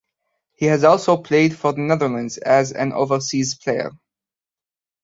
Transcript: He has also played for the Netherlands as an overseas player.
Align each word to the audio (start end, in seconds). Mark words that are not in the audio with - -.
He 0.55 0.65
has 0.65 0.83
also 0.83 1.15
played 1.17 1.55
for 1.55 1.73
the 1.73 1.81
Netherlands 1.81 2.39
as 2.39 2.71
an 2.71 2.91
overseas 2.91 3.53
player. 3.53 3.91